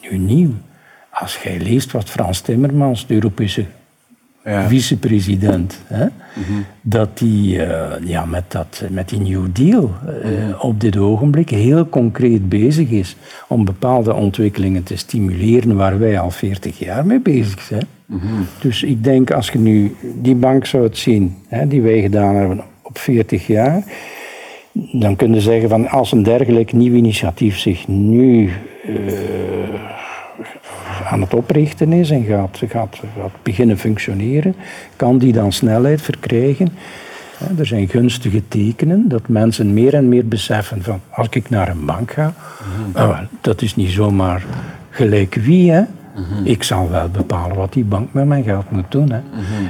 nu 0.03 0.19
nieuw. 0.19 0.53
Als 1.11 1.39
jij 1.43 1.59
leest 1.61 1.93
wat 1.93 2.11
Frans 2.11 2.41
Timmermans, 2.41 3.07
de 3.07 3.15
Europese 3.15 3.67
ja. 4.45 4.69
vicepresident, 4.69 5.83
hè, 5.87 6.07
dat 6.81 7.19
die 7.19 7.57
uh, 7.57 7.93
ja, 8.05 8.25
met, 8.25 8.45
dat, 8.49 8.83
met 8.91 9.09
die 9.09 9.21
New 9.21 9.47
Deal 9.53 9.91
uh, 10.25 10.65
op 10.65 10.81
dit 10.81 10.97
ogenblik 10.97 11.51
heel 11.51 11.89
concreet 11.89 12.49
bezig 12.49 12.91
is 12.91 13.17
om 13.49 13.65
bepaalde 13.65 14.15
ontwikkelingen 14.15 14.83
te 14.83 14.97
stimuleren 14.97 15.77
waar 15.77 15.99
wij 15.99 16.21
al 16.21 16.31
40 16.31 16.79
jaar 16.79 17.07
mee 17.07 17.21
bezig 17.21 17.61
zijn. 17.61 17.87
Dus 18.61 18.83
ik 18.83 19.05
denk, 19.05 19.31
als 19.31 19.51
je 19.51 19.59
nu 19.59 19.97
die 20.15 20.35
bank 20.35 20.67
zou 20.67 20.89
zien, 20.93 21.37
hè, 21.49 21.67
die 21.67 21.83
wij 21.83 22.01
gedaan 22.01 22.35
hebben 22.35 22.61
op 22.83 22.99
40 22.99 23.47
jaar, 23.47 23.83
dan 24.73 25.17
kun 25.17 25.35
je 25.35 25.41
zeggen 25.41 25.69
van 25.69 25.89
als 25.89 26.13
een 26.13 26.23
dergelijk 26.23 26.73
nieuw 26.73 26.95
initiatief 26.95 27.59
zich 27.59 27.89
nu 27.89 28.51
uh, 28.89 28.97
aan 31.05 31.21
het 31.21 31.35
oprichten 31.35 31.93
is 31.93 32.11
en 32.11 32.25
gaat, 32.25 32.63
gaat, 32.69 33.01
gaat 33.17 33.33
beginnen 33.43 33.79
functioneren, 33.79 34.55
kan 34.97 35.19
die 35.19 35.33
dan 35.33 35.53
snelheid 35.53 36.03
verkrijgen. 36.03 36.69
Er 37.59 37.67
zijn 37.67 37.89
gunstige 37.89 38.43
tekenen 38.49 39.09
dat 39.09 39.29
mensen 39.29 39.75
meer 39.75 39.95
en 39.95 40.09
meer 40.09 40.29
beseffen 40.29 40.83
van 40.83 41.01
als 41.11 41.29
ik 41.31 41.51
naar 41.51 41.69
een 41.69 41.85
bank 41.85 42.11
ga, 42.11 42.35
oh, 42.95 43.19
dat 43.41 43.63
is 43.63 43.77
niet 43.77 43.91
zomaar 43.91 44.45
gelijk 44.91 45.35
wie. 45.35 45.71
Hè? 45.71 45.83
Ik 46.45 46.63
zal 46.63 46.91
wel 46.91 47.09
bepalen 47.09 47.57
wat 47.57 47.73
die 47.73 47.85
bank 47.85 48.13
met 48.13 48.27
mijn 48.27 48.45
geld 48.45 48.71
moet 48.71 48.91
doen. 48.91 49.11
Hè? 49.11 49.21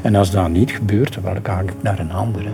En 0.02 0.14
als 0.14 0.30
dat 0.30 0.48
niet 0.48 0.70
gebeurt, 0.70 1.18
dan 1.22 1.36
ga 1.42 1.60
ik 1.60 1.72
naar 1.80 1.98
een 1.98 2.12
andere. 2.12 2.48